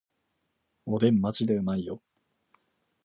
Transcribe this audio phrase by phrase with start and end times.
[0.87, 2.01] おでんマジでうまいよ